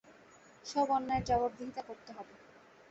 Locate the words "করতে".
1.81-2.11